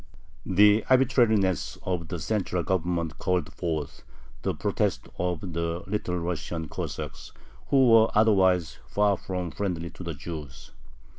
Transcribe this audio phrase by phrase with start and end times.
[0.47, 4.01] The arbitrariness of the central Government called forth
[4.41, 7.31] the protest of the Little Russian Cossacks,
[7.67, 10.71] who were otherwise far from friendly to the Jews.